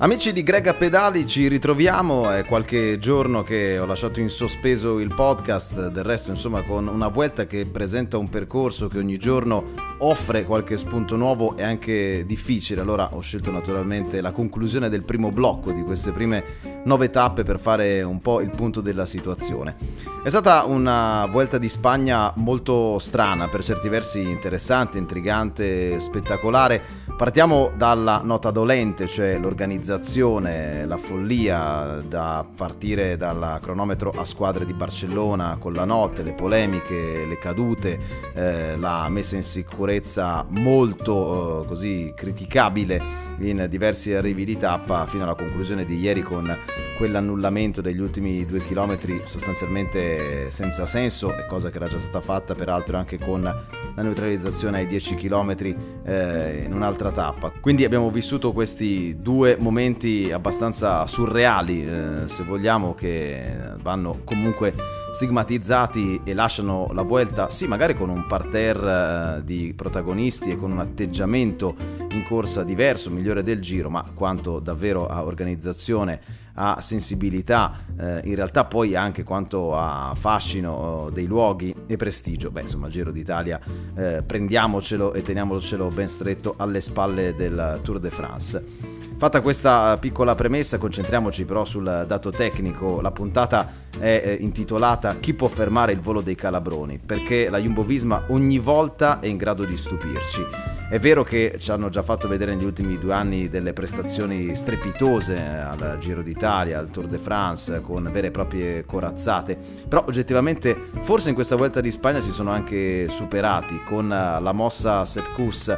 Amici 0.00 0.32
di 0.32 0.44
Grega 0.44 0.74
Pedali, 0.74 1.26
ci 1.26 1.48
ritroviamo, 1.48 2.30
è 2.30 2.44
qualche 2.44 3.00
giorno 3.00 3.42
che 3.42 3.80
ho 3.80 3.84
lasciato 3.84 4.20
in 4.20 4.28
sospeso 4.28 5.00
il 5.00 5.12
podcast, 5.12 5.88
del 5.88 6.04
resto 6.04 6.30
insomma 6.30 6.62
con 6.62 6.86
una 6.86 7.08
Vuelta 7.08 7.46
che 7.46 7.66
presenta 7.66 8.16
un 8.16 8.28
percorso 8.28 8.86
che 8.86 8.98
ogni 8.98 9.18
giorno 9.18 9.87
offre 9.98 10.44
qualche 10.44 10.76
spunto 10.76 11.16
nuovo 11.16 11.56
e 11.56 11.62
anche 11.62 12.24
difficile, 12.26 12.80
allora 12.80 13.14
ho 13.14 13.20
scelto 13.20 13.50
naturalmente 13.50 14.20
la 14.20 14.32
conclusione 14.32 14.88
del 14.88 15.02
primo 15.02 15.30
blocco 15.30 15.72
di 15.72 15.82
queste 15.82 16.12
prime 16.12 16.44
nove 16.84 17.10
tappe 17.10 17.42
per 17.42 17.58
fare 17.58 18.02
un 18.02 18.20
po' 18.20 18.40
il 18.40 18.50
punto 18.50 18.80
della 18.80 19.06
situazione. 19.06 19.76
È 20.22 20.28
stata 20.28 20.64
una 20.64 21.26
Vuelta 21.26 21.58
di 21.58 21.68
Spagna 21.68 22.32
molto 22.36 22.98
strana, 22.98 23.48
per 23.48 23.64
certi 23.64 23.88
versi 23.88 24.20
interessante, 24.20 24.98
intrigante, 24.98 25.98
spettacolare. 25.98 26.80
Partiamo 27.16 27.72
dalla 27.74 28.20
nota 28.22 28.50
dolente, 28.50 29.08
cioè 29.08 29.38
l'organizzazione, 29.38 30.86
la 30.86 30.96
follia 30.96 32.00
da 32.06 32.46
partire 32.56 33.16
dal 33.16 33.58
cronometro 33.60 34.10
a 34.10 34.24
squadre 34.24 34.64
di 34.64 34.72
Barcellona 34.72 35.56
con 35.58 35.72
la 35.72 35.84
notte, 35.84 36.22
le 36.22 36.32
polemiche, 36.32 37.24
le 37.26 37.38
cadute, 37.38 37.98
eh, 38.34 38.76
la 38.76 39.08
messa 39.08 39.34
in 39.34 39.42
sicurezza 39.42 39.86
molto 40.48 41.62
eh, 41.62 41.66
così 41.66 42.12
criticabile 42.14 43.26
in 43.40 43.66
diversi 43.68 44.14
arrivi 44.14 44.44
di 44.44 44.56
tappa 44.56 45.06
fino 45.06 45.22
alla 45.22 45.34
conclusione 45.34 45.84
di 45.84 45.98
ieri 45.98 46.22
con 46.22 46.56
quell'annullamento 46.96 47.80
degli 47.80 48.00
ultimi 48.00 48.44
due 48.44 48.60
chilometri 48.60 49.22
sostanzialmente 49.24 50.50
senza 50.50 50.84
senso, 50.86 51.32
cosa 51.46 51.70
che 51.70 51.76
era 51.76 51.86
già 51.86 51.98
stata 51.98 52.20
fatta 52.20 52.54
peraltro 52.54 52.96
anche 52.96 53.18
con 53.18 53.42
la 53.42 54.02
neutralizzazione 54.02 54.78
ai 54.78 54.86
10 54.88 55.14
km 55.14 55.74
eh, 56.04 56.62
in 56.64 56.72
un'altra 56.74 57.12
tappa. 57.12 57.52
Quindi 57.60 57.84
abbiamo 57.84 58.10
vissuto 58.10 58.52
questi 58.52 59.16
due 59.20 59.56
momenti 59.58 60.32
abbastanza 60.32 61.06
surreali, 61.06 61.86
eh, 61.86 62.22
se 62.26 62.42
vogliamo, 62.42 62.94
che 62.94 63.56
vanno 63.80 64.20
comunque 64.24 64.74
stigmatizzati 65.10 66.20
e 66.24 66.34
lasciano 66.34 66.90
la 66.92 67.02
Vuelta, 67.02 67.50
sì, 67.50 67.66
magari 67.66 67.94
con 67.94 68.08
un 68.08 68.26
parterre 68.26 69.38
eh, 69.38 69.44
di 69.44 69.72
protagonisti 69.74 70.50
e 70.50 70.56
con 70.56 70.70
un 70.70 70.78
atteggiamento 70.80 71.74
in 72.10 72.22
corsa 72.24 72.62
diverso, 72.62 73.10
migliore 73.10 73.42
del 73.42 73.60
giro, 73.60 73.90
ma 73.90 74.04
quanto 74.14 74.58
davvero 74.58 75.06
a 75.06 75.24
organizzazione 75.24 76.46
a 76.60 76.80
sensibilità, 76.80 77.72
eh, 77.98 78.20
in 78.24 78.34
realtà 78.34 78.64
poi 78.64 78.96
anche 78.96 79.22
quanto 79.22 79.76
a 79.76 80.12
fascino 80.16 81.06
eh, 81.08 81.12
dei 81.12 81.26
luoghi 81.26 81.74
e 81.86 81.96
prestigio. 81.96 82.50
Beh, 82.50 82.62
insomma, 82.62 82.86
il 82.86 82.92
Giro 82.92 83.12
d'Italia 83.12 83.60
eh, 83.94 84.22
prendiamocelo 84.22 85.14
e 85.14 85.22
teniamocelo 85.22 85.88
ben 85.88 86.08
stretto 86.08 86.54
alle 86.56 86.80
spalle 86.80 87.34
del 87.36 87.80
Tour 87.82 88.00
de 88.00 88.10
France. 88.10 88.87
Fatta 89.18 89.40
questa 89.40 89.96
piccola 89.98 90.36
premessa, 90.36 90.78
concentriamoci 90.78 91.44
però 91.44 91.64
sul 91.64 92.04
dato 92.06 92.30
tecnico. 92.30 93.00
La 93.00 93.10
puntata 93.10 93.68
è 93.98 94.22
eh, 94.24 94.36
intitolata 94.38 95.16
Chi 95.16 95.34
può 95.34 95.48
fermare 95.48 95.90
il 95.90 95.98
volo 95.98 96.20
dei 96.20 96.36
calabroni? 96.36 97.00
Perché 97.04 97.50
la 97.50 97.58
Jumbo 97.58 97.82
Visma 97.82 98.26
ogni 98.28 98.60
volta 98.60 99.18
è 99.18 99.26
in 99.26 99.36
grado 99.36 99.64
di 99.64 99.76
stupirci. 99.76 100.40
È 100.88 101.00
vero 101.00 101.24
che 101.24 101.56
ci 101.58 101.72
hanno 101.72 101.88
già 101.88 102.04
fatto 102.04 102.28
vedere 102.28 102.54
negli 102.54 102.64
ultimi 102.64 102.96
due 102.96 103.12
anni 103.12 103.48
delle 103.48 103.72
prestazioni 103.72 104.54
strepitose 104.54 105.36
al 105.36 105.96
Giro 105.98 106.22
d'Italia, 106.22 106.78
al 106.78 106.88
Tour 106.88 107.08
de 107.08 107.18
France, 107.18 107.80
con 107.80 108.08
vere 108.12 108.28
e 108.28 108.30
proprie 108.30 108.84
corazzate, 108.84 109.58
però 109.88 110.04
oggettivamente 110.06 110.90
forse 111.00 111.30
in 111.30 111.34
questa 111.34 111.56
volta 111.56 111.80
di 111.80 111.90
Spagna 111.90 112.20
si 112.20 112.30
sono 112.30 112.52
anche 112.52 113.08
superati 113.08 113.82
con 113.84 114.06
la 114.08 114.52
mossa 114.52 115.04
Sepkus 115.04 115.76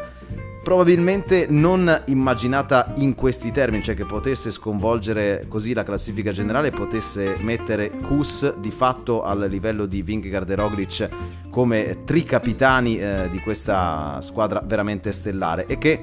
probabilmente 0.71 1.47
non 1.49 2.03
immaginata 2.07 2.93
in 2.99 3.17
questi 3.17 3.51
termini, 3.51 3.83
cioè 3.83 3.97
che 3.97 4.05
potesse 4.05 4.53
sconvolgere 4.53 5.47
così 5.49 5.73
la 5.75 5.83
classifica 5.83 6.31
generale, 6.31 6.71
potesse 6.71 7.39
mettere 7.41 7.91
Kus 7.91 8.55
di 8.57 8.71
fatto 8.71 9.25
al 9.25 9.49
livello 9.51 9.85
di 9.87 10.01
Vingegaard 10.03 10.49
e 10.49 10.55
Roglic 10.55 11.09
come 11.51 12.05
tricapitani 12.05 13.01
eh, 13.01 13.29
di 13.33 13.41
questa 13.41 14.21
squadra 14.21 14.63
veramente 14.65 15.11
stellare 15.11 15.67
e 15.67 15.77
che 15.77 16.01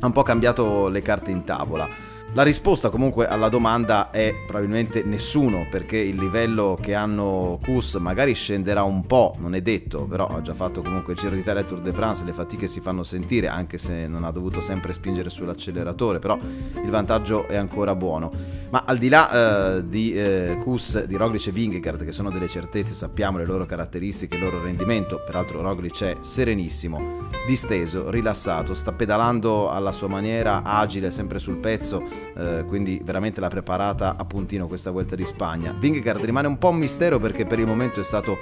ha 0.00 0.06
un 0.06 0.12
po' 0.12 0.22
cambiato 0.22 0.88
le 0.88 1.02
carte 1.02 1.30
in 1.30 1.44
tavola. 1.44 2.07
La 2.34 2.42
risposta 2.42 2.90
comunque 2.90 3.26
alla 3.26 3.48
domanda 3.48 4.10
è 4.10 4.34
probabilmente 4.46 5.02
nessuno, 5.02 5.66
perché 5.70 5.96
il 5.96 6.18
livello 6.18 6.78
che 6.78 6.94
hanno 6.94 7.58
Kus 7.64 7.94
magari 7.94 8.34
scenderà 8.34 8.82
un 8.82 9.06
po', 9.06 9.34
non 9.38 9.54
è 9.54 9.62
detto, 9.62 10.04
però 10.04 10.26
ha 10.26 10.42
già 10.42 10.52
fatto 10.52 10.82
comunque 10.82 11.14
il 11.14 11.18
Giro 11.18 11.34
d'Italia 11.34 11.62
e 11.62 11.64
Tour 11.64 11.80
de 11.80 11.92
France, 11.94 12.26
le 12.26 12.34
fatiche 12.34 12.66
si 12.66 12.80
fanno 12.80 13.02
sentire, 13.02 13.48
anche 13.48 13.78
se 13.78 14.06
non 14.06 14.24
ha 14.24 14.30
dovuto 14.30 14.60
sempre 14.60 14.92
spingere 14.92 15.30
sull'acceleratore, 15.30 16.18
però 16.18 16.38
il 16.38 16.90
vantaggio 16.90 17.48
è 17.48 17.56
ancora 17.56 17.94
buono. 17.94 18.30
Ma 18.68 18.82
al 18.84 18.98
di 18.98 19.08
là 19.08 19.78
eh, 19.78 19.88
di 19.88 20.12
eh, 20.12 20.58
Kus, 20.60 21.06
di 21.06 21.16
Roglic 21.16 21.46
e 21.46 21.50
Vingegaard, 21.50 22.04
che 22.04 22.12
sono 22.12 22.30
delle 22.30 22.46
certezze, 22.46 22.92
sappiamo 22.92 23.38
le 23.38 23.46
loro 23.46 23.64
caratteristiche, 23.64 24.36
il 24.36 24.42
loro 24.42 24.62
rendimento, 24.62 25.22
peraltro 25.24 25.62
Roglic 25.62 26.04
è 26.04 26.16
serenissimo, 26.20 27.26
disteso, 27.46 28.10
rilassato, 28.10 28.74
sta 28.74 28.92
pedalando 28.92 29.70
alla 29.70 29.92
sua 29.92 30.08
maniera, 30.08 30.62
agile, 30.62 31.10
sempre 31.10 31.38
sul 31.38 31.56
pezzo, 31.56 32.17
eh, 32.36 32.64
quindi 32.66 33.00
veramente 33.02 33.40
l'ha 33.40 33.48
preparata 33.48 34.16
a 34.16 34.24
puntino 34.24 34.66
questa 34.66 34.90
Vuelta 34.90 35.16
di 35.16 35.24
Spagna. 35.24 35.74
Vingegaard 35.76 36.24
rimane 36.24 36.46
un 36.46 36.58
po' 36.58 36.68
un 36.68 36.76
mistero 36.76 37.18
perché 37.18 37.44
per 37.46 37.58
il 37.58 37.66
momento 37.66 38.00
è 38.00 38.04
stato 38.04 38.38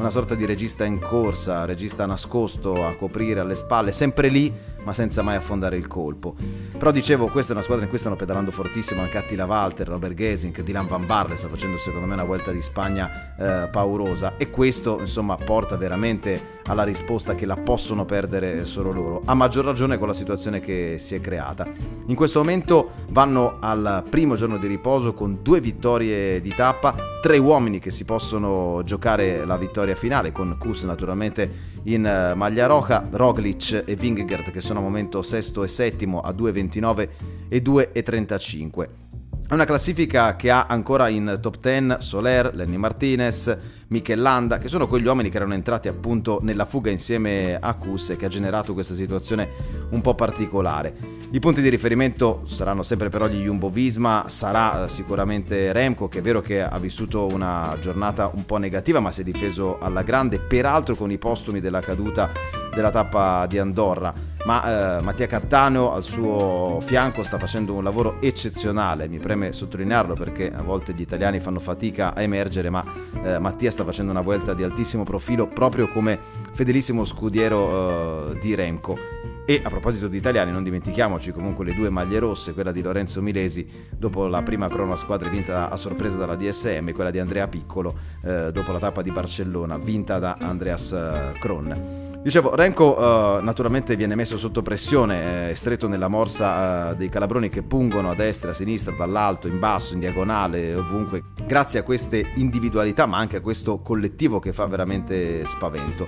una 0.00 0.08
sorta 0.08 0.34
di 0.34 0.46
regista 0.46 0.86
in 0.86 0.98
corsa, 0.98 1.66
regista 1.66 2.06
nascosto 2.06 2.86
a 2.86 2.96
coprire 2.96 3.40
alle 3.40 3.54
spalle, 3.54 3.92
sempre 3.92 4.28
lì 4.28 4.50
ma 4.82 4.92
senza 4.92 5.22
mai 5.22 5.36
affondare 5.36 5.76
il 5.76 5.86
colpo. 5.86 6.34
Però 6.76 6.90
dicevo, 6.90 7.26
questa 7.26 7.52
è 7.52 7.54
una 7.54 7.62
squadra 7.62 7.84
in 7.84 7.90
cui 7.90 7.98
stanno 7.98 8.16
pedalando 8.16 8.50
fortissimo 8.50 9.02
anche 9.02 9.18
Attila 9.18 9.44
Walter, 9.44 9.88
Robert 9.88 10.14
Gesink, 10.14 10.62
Dylan 10.62 10.86
Van 10.86 11.06
Barle 11.06 11.36
sta 11.36 11.48
facendo 11.48 11.76
secondo 11.76 12.06
me 12.06 12.14
una 12.14 12.24
Vuelta 12.24 12.50
di 12.50 12.62
Spagna 12.62 13.34
eh, 13.36 13.68
paurosa 13.68 14.36
e 14.36 14.50
questo 14.50 14.98
insomma 15.00 15.36
porta 15.36 15.76
veramente 15.76 16.58
alla 16.64 16.84
risposta 16.84 17.34
che 17.34 17.46
la 17.46 17.56
possono 17.56 18.04
perdere 18.04 18.64
solo 18.64 18.92
loro, 18.92 19.22
a 19.24 19.34
maggior 19.34 19.64
ragione 19.64 19.98
con 19.98 20.06
la 20.06 20.14
situazione 20.14 20.60
che 20.60 20.96
si 20.98 21.14
è 21.14 21.20
creata. 21.20 21.66
In 22.06 22.14
questo 22.14 22.38
momento 22.38 22.92
vanno 23.08 23.56
al 23.60 24.04
primo 24.08 24.36
giorno 24.36 24.56
di 24.56 24.66
riposo 24.66 25.12
con 25.12 25.40
due 25.42 25.60
vittorie 25.60 26.40
di 26.40 26.54
tappa, 26.54 26.94
tre 27.20 27.38
uomini 27.38 27.80
che 27.80 27.90
si 27.90 28.04
possono 28.04 28.82
giocare 28.84 29.44
la 29.44 29.56
vittoria 29.56 29.89
finale, 29.96 30.32
con 30.32 30.56
Kus 30.58 30.84
naturalmente 30.84 31.78
in 31.84 32.04
eh, 32.04 32.34
maglia 32.34 32.66
roja, 32.66 33.06
Roglic 33.10 33.84
e 33.86 33.94
Vingegaard 33.94 34.50
che 34.50 34.60
sono 34.60 34.78
al 34.78 34.84
momento 34.84 35.22
sesto 35.22 35.64
e 35.64 35.68
settimo 35.68 36.20
a 36.20 36.30
2,29 36.30 37.08
e 37.48 37.62
2,35. 37.62 39.09
È 39.50 39.54
una 39.54 39.64
classifica 39.64 40.36
che 40.36 40.48
ha 40.48 40.66
ancora 40.68 41.08
in 41.08 41.38
top 41.40 41.58
10 41.58 41.96
Soler, 41.98 42.54
Lenny 42.54 42.76
Martinez, 42.76 43.58
Michel 43.88 44.20
Landa, 44.20 44.58
che 44.58 44.68
sono 44.68 44.86
quegli 44.86 45.06
uomini 45.06 45.28
che 45.28 45.38
erano 45.38 45.54
entrati 45.54 45.88
appunto 45.88 46.38
nella 46.40 46.66
fuga 46.66 46.88
insieme 46.88 47.58
a 47.60 47.74
Kus 47.74 48.10
e 48.10 48.16
che 48.16 48.26
ha 48.26 48.28
generato 48.28 48.74
questa 48.74 48.94
situazione 48.94 49.48
un 49.90 50.00
po' 50.02 50.14
particolare. 50.14 50.94
I 51.32 51.40
punti 51.40 51.62
di 51.62 51.68
riferimento 51.68 52.42
saranno 52.46 52.84
sempre 52.84 53.08
però 53.08 53.26
gli 53.26 53.42
Jumbo 53.42 53.70
Visma, 53.70 54.26
sarà 54.28 54.84
eh, 54.84 54.88
sicuramente 54.88 55.72
Remco, 55.72 56.06
che 56.06 56.20
è 56.20 56.22
vero 56.22 56.40
che 56.40 56.62
ha 56.62 56.78
vissuto 56.78 57.26
una 57.26 57.76
giornata 57.80 58.30
un 58.32 58.46
po' 58.46 58.58
negativa, 58.58 59.00
ma 59.00 59.10
si 59.10 59.22
è 59.22 59.24
difeso 59.24 59.80
alla 59.80 60.04
grande, 60.04 60.38
peraltro 60.38 60.94
con 60.94 61.10
i 61.10 61.18
postumi 61.18 61.58
della 61.58 61.80
caduta 61.80 62.30
della 62.72 62.90
tappa 62.90 63.46
di 63.46 63.58
Andorra 63.58 64.29
ma 64.44 64.98
eh, 64.98 65.02
Mattia 65.02 65.26
Cattaneo 65.26 65.92
al 65.92 66.02
suo 66.02 66.78
fianco 66.80 67.22
sta 67.22 67.38
facendo 67.38 67.74
un 67.74 67.84
lavoro 67.84 68.20
eccezionale, 68.20 69.08
mi 69.08 69.18
preme 69.18 69.52
sottolinearlo 69.52 70.14
perché 70.14 70.50
a 70.52 70.62
volte 70.62 70.94
gli 70.94 71.02
italiani 71.02 71.40
fanno 71.40 71.60
fatica 71.60 72.14
a 72.14 72.22
emergere, 72.22 72.70
ma 72.70 72.84
eh, 73.22 73.38
Mattia 73.38 73.70
sta 73.70 73.84
facendo 73.84 74.10
una 74.10 74.22
vuelta 74.22 74.54
di 74.54 74.62
altissimo 74.62 75.04
profilo 75.04 75.46
proprio 75.46 75.88
come 75.88 76.18
fedelissimo 76.52 77.04
scudiero 77.04 78.30
eh, 78.30 78.38
di 78.38 78.54
Remco. 78.54 79.18
E 79.44 79.60
a 79.64 79.68
proposito 79.68 80.06
di 80.06 80.16
italiani, 80.16 80.52
non 80.52 80.62
dimentichiamoci 80.62 81.32
comunque 81.32 81.64
le 81.64 81.74
due 81.74 81.88
maglie 81.90 82.20
rosse, 82.20 82.54
quella 82.54 82.70
di 82.70 82.82
Lorenzo 82.82 83.20
Milesi 83.20 83.66
dopo 83.90 84.26
la 84.26 84.42
prima 84.42 84.68
crono 84.68 84.92
a 84.92 84.96
squadre 84.96 85.28
vinta 85.28 85.68
a 85.68 85.76
sorpresa 85.76 86.16
dalla 86.16 86.36
DSM 86.36 86.88
e 86.88 86.92
quella 86.92 87.10
di 87.10 87.18
Andrea 87.18 87.48
Piccolo 87.48 87.96
eh, 88.22 88.52
dopo 88.52 88.70
la 88.70 88.78
tappa 88.78 89.02
di 89.02 89.10
Barcellona 89.10 89.76
vinta 89.76 90.20
da 90.20 90.36
Andreas 90.38 90.92
eh, 90.92 91.38
Kron. 91.40 92.09
Dicevo, 92.22 92.54
Renko 92.54 92.98
uh, 92.98 93.42
naturalmente 93.42 93.96
viene 93.96 94.14
messo 94.14 94.36
sotto 94.36 94.60
pressione, 94.60 95.48
è 95.48 95.54
stretto 95.54 95.88
nella 95.88 96.08
morsa 96.08 96.90
uh, 96.90 96.94
dei 96.94 97.08
calabroni 97.08 97.48
che 97.48 97.62
pungono 97.62 98.10
a 98.10 98.14
destra, 98.14 98.50
a 98.50 98.54
sinistra, 98.54 98.92
dall'alto, 98.92 99.48
in 99.48 99.58
basso, 99.58 99.94
in 99.94 100.00
diagonale, 100.00 100.74
ovunque, 100.74 101.22
grazie 101.46 101.80
a 101.80 101.82
queste 101.82 102.32
individualità 102.34 103.06
ma 103.06 103.16
anche 103.16 103.38
a 103.38 103.40
questo 103.40 103.78
collettivo 103.78 104.38
che 104.38 104.52
fa 104.52 104.66
veramente 104.66 105.46
spavento. 105.46 106.06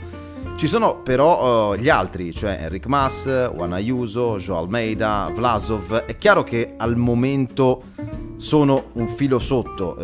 Ci 0.55 0.67
sono 0.67 1.00
però 1.00 1.70
uh, 1.70 1.76
gli 1.76 1.88
altri, 1.88 2.35
cioè 2.35 2.59
Enric 2.61 2.85
Mas, 2.88 3.25
Juan 3.25 3.73
Ayuso, 3.73 4.37
Joao 4.37 4.59
Almeida, 4.64 5.31
Vlasov, 5.35 6.05
è 6.05 6.19
chiaro 6.19 6.43
che 6.43 6.75
al 6.76 6.94
momento 6.94 7.85
sono 8.37 8.91
un 8.93 9.09
filo 9.09 9.38
sotto, 9.38 9.97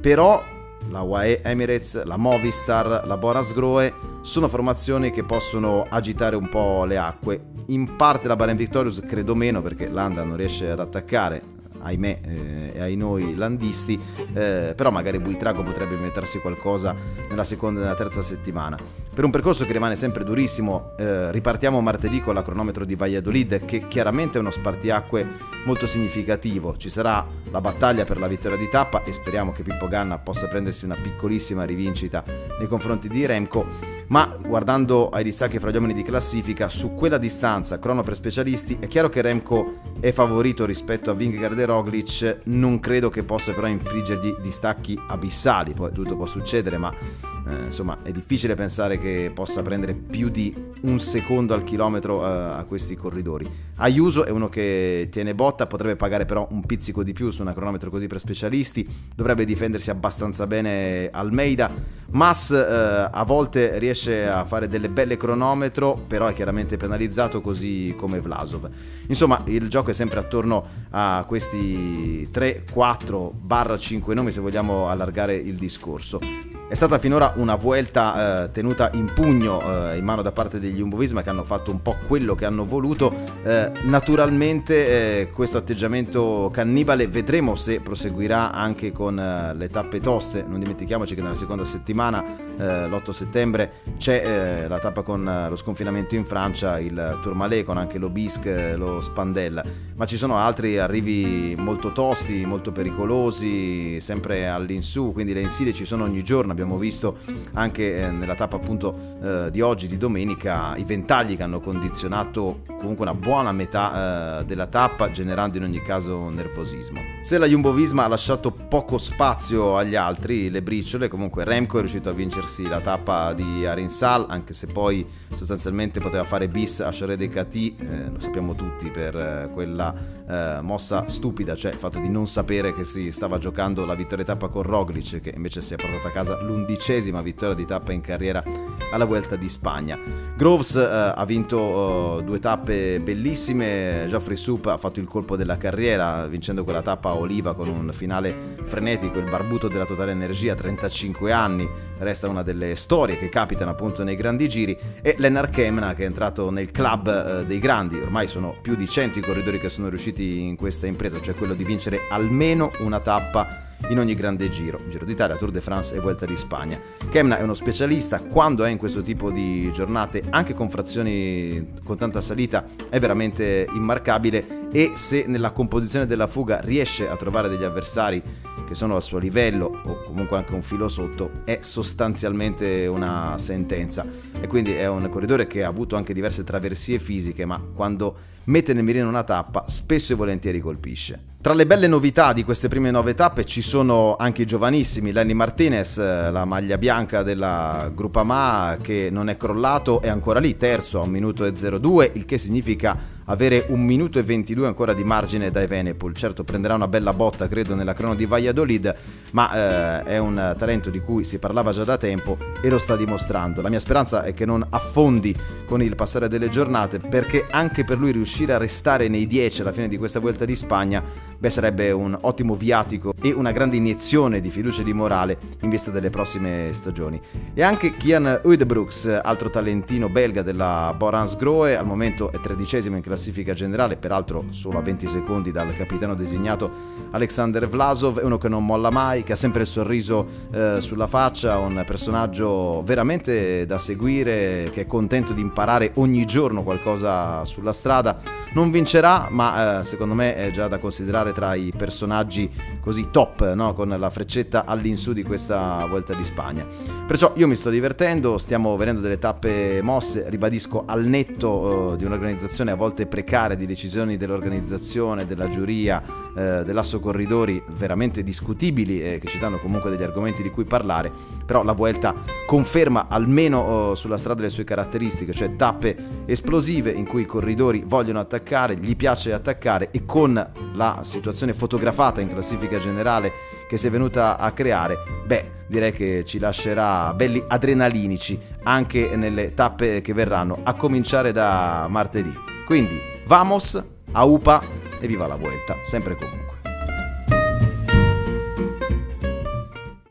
però 0.00 0.42
la 0.88 1.02
UAE 1.02 1.40
Emirates, 1.42 2.02
la 2.04 2.16
Movistar, 2.16 3.06
la 3.06 3.16
Boras 3.16 3.52
Groe 3.52 3.92
sono 4.22 4.48
formazioni 4.48 5.10
che 5.10 5.24
possono 5.24 5.86
agitare 5.88 6.36
un 6.36 6.48
po' 6.48 6.84
le 6.84 6.98
acque. 6.98 7.52
In 7.66 7.96
parte 7.96 8.28
la 8.28 8.36
Bahrain 8.36 8.56
Victorious 8.56 9.00
credo 9.00 9.34
meno 9.34 9.62
perché 9.62 9.88
Landa 9.88 10.24
non 10.24 10.36
riesce 10.36 10.70
ad 10.70 10.80
attaccare, 10.80 11.42
ahimè 11.80 12.20
eh, 12.22 12.72
e 12.74 12.80
ai 12.80 12.96
noi 12.96 13.34
landisti, 13.34 13.98
eh, 14.32 14.72
però 14.76 14.90
magari 14.90 15.18
Buitrago 15.18 15.62
potrebbe 15.62 15.94
inventarsi 15.94 16.38
qualcosa 16.40 16.94
nella 17.28 17.44
seconda 17.44 17.80
e 17.80 17.82
nella 17.84 17.96
terza 17.96 18.22
settimana. 18.22 18.76
Per 19.12 19.24
un 19.24 19.30
percorso 19.30 19.64
che 19.66 19.72
rimane 19.72 19.96
sempre 19.96 20.24
durissimo, 20.24 20.92
eh, 20.96 21.30
ripartiamo 21.32 21.80
martedì 21.80 22.20
con 22.20 22.34
la 22.34 22.42
cronometro 22.42 22.84
di 22.84 22.94
Valladolid, 22.94 23.64
che 23.64 23.86
chiaramente 23.88 24.38
è 24.38 24.40
uno 24.40 24.50
spartiacque 24.50 25.26
molto 25.64 25.86
significativo. 25.86 26.76
Ci 26.76 26.88
sarà 26.88 27.26
la 27.50 27.60
battaglia 27.60 28.04
per 28.04 28.18
la 28.18 28.28
vittoria 28.28 28.56
di 28.56 28.68
tappa 28.68 29.02
e 29.02 29.12
speriamo 29.12 29.52
che 29.52 29.62
Pippo 29.62 29.88
Ganna 29.88 30.18
possa 30.18 30.46
prendersi 30.46 30.84
una 30.84 30.96
piccolissima 31.00 31.64
rivincita 31.64 32.24
nei 32.58 32.68
confronti 32.68 33.08
di 33.08 33.26
Remco 33.26 33.98
ma 34.10 34.36
guardando 34.40 35.08
ai 35.08 35.22
distacchi 35.22 35.58
fra 35.58 35.70
gli 35.70 35.74
uomini 35.74 35.94
di 35.94 36.02
classifica, 36.02 36.68
su 36.68 36.94
quella 36.94 37.18
distanza, 37.18 37.78
crono 37.78 38.02
per 38.02 38.14
specialisti, 38.14 38.76
è 38.80 38.88
chiaro 38.88 39.08
che 39.08 39.22
Remco 39.22 39.78
è 40.00 40.10
favorito 40.10 40.66
rispetto 40.66 41.10
a 41.10 41.14
Vingegaard 41.14 41.58
e 41.58 41.64
Roglic, 41.64 42.40
non 42.44 42.80
credo 42.80 43.08
che 43.08 43.22
possa 43.22 43.52
però 43.52 43.68
infliggergli 43.68 44.36
distacchi 44.42 45.00
abissali, 45.08 45.74
poi 45.74 45.92
tutto 45.92 46.16
può 46.16 46.26
succedere, 46.26 46.76
ma 46.76 46.92
eh, 46.92 47.64
insomma 47.66 48.02
è 48.02 48.10
difficile 48.10 48.56
pensare 48.56 48.98
che 48.98 49.30
possa 49.32 49.62
prendere 49.62 49.94
più 49.94 50.28
di 50.28 50.52
un 50.82 50.98
secondo 51.00 51.54
al 51.54 51.64
chilometro 51.64 52.24
eh, 52.24 52.28
a 52.28 52.64
questi 52.66 52.96
corridori. 52.96 53.68
Ayuso 53.76 54.24
è 54.24 54.30
uno 54.30 54.48
che 54.48 55.08
tiene 55.10 55.34
botta, 55.34 55.66
potrebbe 55.66 55.96
pagare 55.96 56.26
però 56.26 56.46
un 56.50 56.64
pizzico 56.64 57.02
di 57.02 57.12
più 57.12 57.30
su 57.30 57.42
una 57.42 57.54
cronometro 57.54 57.90
così 57.90 58.06
per 58.06 58.18
specialisti, 58.18 58.86
dovrebbe 59.14 59.44
difendersi 59.44 59.90
abbastanza 59.90 60.46
bene 60.46 61.08
Almeida, 61.10 61.70
Mas 62.12 62.50
eh, 62.50 63.08
a 63.10 63.24
volte 63.24 63.78
riesce 63.78 64.26
a 64.26 64.44
fare 64.44 64.68
delle 64.68 64.88
belle 64.88 65.16
cronometro, 65.16 65.94
però 66.06 66.26
è 66.26 66.34
chiaramente 66.34 66.76
penalizzato 66.76 67.40
così 67.40 67.94
come 67.96 68.20
Vlasov. 68.20 68.68
Insomma, 69.06 69.42
il 69.46 69.68
gioco 69.68 69.90
è 69.90 69.94
sempre 69.94 70.18
attorno 70.18 70.64
a 70.90 71.24
questi 71.26 72.28
3, 72.30 72.64
4, 72.70 73.32
barra 73.40 73.78
5 73.78 74.14
nomi 74.14 74.32
se 74.32 74.40
vogliamo 74.40 74.88
allargare 74.88 75.34
il 75.34 75.54
discorso. 75.54 76.59
È 76.70 76.76
stata 76.76 77.00
finora 77.00 77.32
una 77.34 77.56
Vuelta 77.56 78.44
eh, 78.44 78.50
tenuta 78.52 78.90
in 78.92 79.10
pugno 79.12 79.90
eh, 79.90 79.98
in 79.98 80.04
mano 80.04 80.22
da 80.22 80.30
parte 80.30 80.60
degli 80.60 80.80
Umbovisma 80.80 81.20
che 81.20 81.28
hanno 81.28 81.42
fatto 81.42 81.72
un 81.72 81.82
po' 81.82 81.96
quello 82.06 82.36
che 82.36 82.44
hanno 82.44 82.64
voluto. 82.64 83.12
Eh, 83.42 83.72
naturalmente 83.82 85.22
eh, 85.22 85.30
questo 85.30 85.58
atteggiamento 85.58 86.48
cannibale 86.52 87.08
vedremo 87.08 87.56
se 87.56 87.80
proseguirà 87.80 88.52
anche 88.52 88.92
con 88.92 89.18
eh, 89.18 89.52
le 89.52 89.68
tappe 89.68 89.98
toste. 89.98 90.44
Non 90.46 90.60
dimentichiamoci 90.60 91.16
che 91.16 91.22
nella 91.22 91.34
seconda 91.34 91.64
settimana, 91.64 92.24
eh, 92.56 92.86
l'8 92.86 93.10
settembre, 93.10 93.72
c'è 93.98 94.68
la 94.68 94.78
tappa 94.78 95.02
con 95.02 95.46
lo 95.48 95.56
sconfinamento 95.56 96.14
in 96.14 96.24
Francia, 96.24 96.78
il 96.78 97.18
Tourmalet 97.20 97.64
con 97.64 97.78
anche 97.78 97.98
l'Obisque, 97.98 98.76
lo 98.76 99.00
Spandel. 99.00 99.60
Ma 99.96 100.06
ci 100.06 100.16
sono 100.16 100.38
altri 100.38 100.78
arrivi 100.78 101.56
molto 101.58 101.90
tosti, 101.90 102.46
molto 102.46 102.70
pericolosi, 102.70 104.00
sempre 104.00 104.46
all'insù, 104.46 105.12
quindi 105.12 105.32
le 105.32 105.40
insidie 105.40 105.74
ci 105.74 105.84
sono 105.84 106.04
ogni 106.04 106.22
giorno 106.22 106.58
abbiamo 106.60 106.78
visto 106.78 107.18
anche 107.54 108.02
eh, 108.02 108.10
nella 108.10 108.34
tappa 108.34 108.56
appunto 108.56 108.94
eh, 109.22 109.50
di 109.50 109.60
oggi, 109.60 109.86
di 109.86 109.96
domenica, 109.96 110.76
i 110.76 110.84
ventagli 110.84 111.36
che 111.36 111.42
hanno 111.42 111.60
condizionato 111.60 112.62
comunque 112.78 113.04
una 113.04 113.14
buona 113.14 113.52
metà 113.52 114.40
eh, 114.40 114.44
della 114.44 114.66
tappa, 114.66 115.10
generando 115.10 115.58
in 115.58 115.64
ogni 115.64 115.82
caso 115.82 116.28
nervosismo. 116.28 117.00
Se 117.20 117.36
la 117.38 117.46
Jumbo 117.46 117.72
Visma 117.72 118.04
ha 118.04 118.08
lasciato 118.08 118.50
poco 118.50 118.98
spazio 118.98 119.76
agli 119.76 119.94
altri, 119.94 120.50
le 120.50 120.62
briciole, 120.62 121.08
comunque 121.08 121.44
Remco 121.44 121.76
è 121.76 121.80
riuscito 121.80 122.08
a 122.08 122.12
vincersi 122.12 122.66
la 122.66 122.80
tappa 122.80 123.32
di 123.34 123.66
Arinsal, 123.66 124.26
anche 124.28 124.54
se 124.54 124.66
poi 124.66 125.06
sostanzialmente 125.34 126.00
poteva 126.00 126.24
fare 126.24 126.48
bis 126.48 126.80
a 126.80 126.90
Charé 126.90 127.16
de 127.16 127.28
Cati, 127.28 127.76
eh, 127.78 128.10
lo 128.10 128.20
sappiamo 128.20 128.54
tutti 128.54 128.90
per 128.90 129.14
eh, 129.14 129.50
quella 129.52 129.94
eh, 130.26 130.58
mossa 130.62 131.06
stupida, 131.08 131.54
cioè 131.54 131.72
il 131.72 131.78
fatto 131.78 131.98
di 131.98 132.08
non 132.08 132.26
sapere 132.26 132.72
che 132.72 132.84
si 132.84 133.10
stava 133.12 133.38
giocando 133.38 133.84
la 133.84 133.94
vittoria 133.94 134.24
tappa 134.24 134.48
con 134.48 134.62
Roglic, 134.62 135.20
che 135.20 135.32
invece 135.34 135.60
si 135.60 135.74
è 135.74 135.76
portato 135.76 136.06
a 136.06 136.10
casa 136.10 136.40
l'undicesima 136.50 137.22
vittoria 137.22 137.54
di 137.54 137.64
tappa 137.64 137.92
in 137.92 138.00
carriera 138.00 138.42
alla 138.90 139.04
Vuelta 139.04 139.36
di 139.36 139.48
Spagna. 139.48 139.98
Groves 140.36 140.74
eh, 140.74 141.12
ha 141.14 141.24
vinto 141.24 142.18
eh, 142.18 142.24
due 142.24 142.38
tappe 142.38 142.98
bellissime, 143.00 144.04
Geoffrey 144.08 144.36
Soup 144.36 144.66
ha 144.66 144.76
fatto 144.78 145.00
il 145.00 145.06
colpo 145.06 145.36
della 145.36 145.56
carriera 145.56 146.26
vincendo 146.26 146.64
quella 146.64 146.82
tappa 146.82 147.10
a 147.10 147.14
Oliva 147.14 147.54
con 147.54 147.68
un 147.68 147.90
finale 147.92 148.56
frenetico, 148.64 149.18
il 149.18 149.28
barbuto 149.30 149.68
della 149.68 149.84
totale 149.84 150.12
energia, 150.12 150.54
35 150.54 151.32
anni, 151.32 151.68
resta 151.98 152.28
una 152.28 152.42
delle 152.42 152.74
storie 152.74 153.16
che 153.16 153.28
capitano 153.28 153.70
appunto 153.70 154.02
nei 154.02 154.16
grandi 154.16 154.48
giri. 154.48 154.76
E 155.02 155.14
Lennart 155.18 155.52
Kemna 155.52 155.94
che 155.94 156.02
è 156.02 156.06
entrato 156.06 156.50
nel 156.50 156.70
club 156.70 157.08
eh, 157.08 157.46
dei 157.46 157.58
grandi, 157.58 157.98
ormai 157.98 158.26
sono 158.26 158.56
più 158.60 158.74
di 158.74 158.88
100 158.88 159.18
i 159.18 159.22
corridori 159.22 159.60
che 159.60 159.68
sono 159.68 159.88
riusciti 159.88 160.40
in 160.40 160.56
questa 160.56 160.86
impresa, 160.86 161.20
cioè 161.20 161.34
quello 161.34 161.54
di 161.54 161.64
vincere 161.64 162.00
almeno 162.08 162.70
una 162.80 163.00
tappa 163.00 163.68
in 163.90 163.98
ogni 163.98 164.14
grande 164.14 164.48
giro, 164.48 164.80
Giro 164.88 165.04
d'Italia, 165.04 165.36
Tour 165.36 165.50
de 165.50 165.60
France 165.60 165.94
e 165.94 166.00
Vuelta 166.00 166.24
di 166.24 166.36
Spagna. 166.36 166.80
Kemna 167.10 167.38
è 167.38 167.42
uno 167.42 167.54
specialista, 167.54 168.22
quando 168.22 168.64
è 168.64 168.70
in 168.70 168.78
questo 168.78 169.02
tipo 169.02 169.30
di 169.30 169.70
giornate, 169.72 170.22
anche 170.30 170.54
con 170.54 170.70
frazioni 170.70 171.74
con 171.82 171.96
tanta 171.96 172.20
salita, 172.20 172.64
è 172.88 172.98
veramente 172.98 173.66
immarcabile 173.72 174.68
e 174.72 174.92
se 174.94 175.24
nella 175.26 175.50
composizione 175.50 176.06
della 176.06 176.28
fuga 176.28 176.60
riesce 176.60 177.08
a 177.08 177.16
trovare 177.16 177.48
degli 177.48 177.64
avversari 177.64 178.22
che 178.70 178.76
sono 178.76 178.94
al 178.94 179.02
suo 179.02 179.18
livello 179.18 179.80
o 179.84 180.04
comunque 180.04 180.36
anche 180.36 180.54
un 180.54 180.62
filo 180.62 180.86
sotto, 180.86 181.42
è 181.44 181.58
sostanzialmente 181.60 182.86
una 182.86 183.34
sentenza. 183.36 184.06
E 184.40 184.46
quindi 184.46 184.74
è 184.74 184.86
un 184.86 185.08
corridore 185.08 185.48
che 185.48 185.64
ha 185.64 185.68
avuto 185.68 185.96
anche 185.96 186.14
diverse 186.14 186.44
traversie 186.44 187.00
fisiche, 187.00 187.44
ma 187.44 187.60
quando 187.74 188.14
mette 188.44 188.72
nel 188.72 188.84
mirino 188.84 189.08
una 189.08 189.24
tappa, 189.24 189.64
spesso 189.66 190.12
e 190.12 190.16
volentieri 190.16 190.60
colpisce. 190.60 191.20
Tra 191.40 191.52
le 191.52 191.66
belle 191.66 191.88
novità 191.88 192.32
di 192.32 192.44
queste 192.44 192.68
prime 192.68 192.92
nove 192.92 193.14
tappe 193.14 193.44
ci 193.44 193.60
sono 193.60 194.14
anche 194.16 194.42
i 194.42 194.46
giovanissimi, 194.46 195.10
Lenny 195.10 195.32
Martinez, 195.32 195.98
la 195.98 196.44
maglia 196.44 196.78
bianca 196.78 197.24
della 197.24 197.90
Grupama 197.92 198.78
che 198.80 199.08
non 199.10 199.28
è 199.28 199.36
crollato, 199.36 200.00
è 200.00 200.08
ancora 200.08 200.38
lì, 200.38 200.56
terzo 200.56 201.00
a 201.00 201.02
1 201.02 201.10
minuto 201.10 201.44
e 201.44 201.52
02, 201.52 202.12
il 202.14 202.24
che 202.24 202.38
significa 202.38 202.96
avere 203.30 203.66
un 203.68 203.84
minuto 203.84 204.18
e 204.18 204.22
22 204.22 204.66
ancora 204.66 204.92
di 204.92 205.04
margine 205.04 205.50
dai 205.50 205.66
Venepool. 205.66 206.14
Certo 206.14 206.42
prenderà 206.42 206.74
una 206.74 206.88
bella 206.88 207.12
botta, 207.12 207.46
credo, 207.46 207.74
nella 207.74 207.94
crono 207.94 208.14
di 208.14 208.26
Valladolid, 208.26 208.94
ma 209.32 210.02
eh, 210.02 210.02
è 210.04 210.18
un 210.18 210.54
talento 210.58 210.90
di 210.90 210.98
cui 210.98 211.24
si 211.24 211.38
parlava 211.38 211.72
già 211.72 211.84
da 211.84 211.96
tempo 211.96 212.36
e 212.60 212.68
lo 212.68 212.78
sta 212.78 212.96
dimostrando. 212.96 213.62
La 213.62 213.68
mia 213.68 213.78
speranza 213.78 214.24
è 214.24 214.34
che 214.34 214.44
non 214.44 214.66
affondi 214.68 215.34
con 215.64 215.80
il 215.80 215.94
passare 215.94 216.28
delle 216.28 216.48
giornate, 216.48 216.98
perché 216.98 217.46
anche 217.48 217.84
per 217.84 217.98
lui 217.98 218.10
riuscire 218.10 218.52
a 218.52 218.58
restare 218.58 219.06
nei 219.06 219.26
10 219.26 219.60
alla 219.60 219.72
fine 219.72 219.86
di 219.86 219.96
questa 219.96 220.18
Vuelta 220.18 220.44
di 220.44 220.56
Spagna, 220.56 221.02
beh, 221.38 221.50
sarebbe 221.50 221.92
un 221.92 222.18
ottimo 222.22 222.54
viatico 222.54 223.14
e 223.22 223.30
una 223.32 223.52
grande 223.52 223.76
iniezione 223.76 224.40
di 224.40 224.50
fiducia 224.50 224.80
e 224.80 224.84
di 224.84 224.92
morale 224.92 225.38
in 225.60 225.70
vista 225.70 225.92
delle 225.92 226.10
prossime 226.10 226.70
stagioni. 226.72 227.20
E 227.54 227.62
anche 227.62 227.96
Kian 227.96 228.40
Udebrooks, 228.42 229.20
altro 229.22 229.50
talentino 229.50 230.08
belga 230.08 230.42
della 230.42 230.92
Borans 230.96 231.36
Groe, 231.36 231.76
al 231.76 231.86
momento 231.86 232.32
è 232.32 232.40
tredicesimo 232.40 232.96
in 232.96 233.02
classifica 233.02 233.18
classifica 233.20 233.52
generale, 233.52 233.98
peraltro 233.98 234.46
solo 234.48 234.78
a 234.78 234.80
20 234.80 235.06
secondi 235.06 235.52
dal 235.52 235.76
capitano 235.76 236.14
designato 236.14 236.98
Alexander 237.10 237.68
Vlasov, 237.68 238.20
è 238.20 238.24
uno 238.24 238.38
che 238.38 238.48
non 238.48 238.64
molla 238.64 238.88
mai, 238.88 239.24
che 239.24 239.32
ha 239.32 239.36
sempre 239.36 239.62
il 239.62 239.66
sorriso 239.66 240.26
eh, 240.50 240.76
sulla 240.80 241.06
faccia, 241.06 241.58
un 241.58 241.82
personaggio 241.84 242.82
veramente 242.82 243.66
da 243.66 243.78
seguire, 243.78 244.70
che 244.72 244.82
è 244.82 244.86
contento 244.86 245.34
di 245.34 245.40
imparare 245.42 245.92
ogni 245.96 246.24
giorno 246.24 246.62
qualcosa 246.62 247.44
sulla 247.44 247.72
strada. 247.72 248.18
Non 248.52 248.70
vincerà, 248.70 249.28
ma 249.30 249.80
eh, 249.80 249.84
secondo 249.84 250.14
me 250.14 250.34
è 250.36 250.50
già 250.50 250.68
da 250.68 250.78
considerare 250.78 251.32
tra 251.32 251.54
i 251.54 251.72
personaggi 251.76 252.50
così 252.80 253.08
top, 253.10 253.52
no? 253.52 253.74
con 253.74 253.88
la 253.88 254.10
freccetta 254.10 254.64
all'insù 254.64 255.12
di 255.12 255.24
questa 255.24 255.84
volta 255.86 256.14
di 256.14 256.24
Spagna. 256.24 256.64
Perciò 257.06 257.32
io 257.36 257.48
mi 257.48 257.56
sto 257.56 257.70
divertendo, 257.70 258.38
stiamo 258.38 258.76
vedendo 258.76 259.00
delle 259.00 259.18
tappe 259.18 259.82
mosse, 259.82 260.24
ribadisco 260.28 260.84
al 260.86 261.04
netto 261.04 261.92
eh, 261.92 261.96
di 261.96 262.04
un'organizzazione 262.04 262.70
a 262.70 262.76
volte 262.76 263.06
precaria 263.10 263.56
di 263.56 263.66
decisioni 263.66 264.16
dell'organizzazione, 264.16 265.26
della 265.26 265.48
giuria, 265.48 266.02
eh, 266.34 266.64
dell'asso 266.64 267.00
corridori 267.00 267.62
veramente 267.76 268.22
discutibili 268.22 269.02
e 269.02 269.18
che 269.18 269.26
ci 269.26 269.38
danno 269.38 269.58
comunque 269.58 269.90
degli 269.90 270.02
argomenti 270.02 270.42
di 270.42 270.48
cui 270.48 270.64
parlare, 270.64 271.12
però 271.44 271.62
la 271.62 271.72
Vuelta 271.72 272.14
conferma 272.46 273.08
almeno 273.08 273.58
oh, 273.58 273.94
sulla 273.94 274.16
strada 274.16 274.40
le 274.42 274.48
sue 274.48 274.64
caratteristiche, 274.64 275.32
cioè 275.32 275.56
tappe 275.56 276.24
esplosive 276.24 276.90
in 276.90 277.06
cui 277.06 277.22
i 277.22 277.26
corridori 277.26 277.82
vogliono 277.84 278.20
attaccare, 278.20 278.76
gli 278.76 278.96
piace 278.96 279.32
attaccare 279.32 279.90
e 279.90 280.06
con 280.06 280.50
la 280.74 281.00
situazione 281.02 281.52
fotografata 281.52 282.20
in 282.20 282.30
classifica 282.30 282.78
generale 282.78 283.58
che 283.70 283.76
si 283.76 283.86
è 283.86 283.90
venuta 283.90 284.36
a 284.36 284.50
creare, 284.50 284.96
beh, 285.26 285.66
direi 285.68 285.92
che 285.92 286.24
ci 286.24 286.40
lascerà 286.40 287.14
belli 287.14 287.40
adrenalinici 287.46 288.36
anche 288.64 289.14
nelle 289.14 289.54
tappe 289.54 290.00
che 290.00 290.12
verranno, 290.12 290.58
a 290.64 290.74
cominciare 290.74 291.30
da 291.30 291.86
martedì. 291.88 292.34
Quindi, 292.66 292.98
vamos, 293.26 293.80
a 294.10 294.24
UPA 294.24 294.60
e 294.98 295.06
viva 295.06 295.28
la 295.28 295.36
Vuelta, 295.36 295.76
sempre 295.84 296.16
comunque. 296.16 296.49